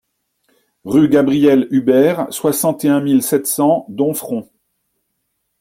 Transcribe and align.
Rue 0.83 1.09
Gabriel 1.09 1.67
Hubert, 1.69 2.25
soixante 2.33 2.83
et 2.85 2.89
un 2.89 3.01
mille 3.01 3.21
sept 3.21 3.45
cents 3.45 3.85
Domfront 3.87 4.49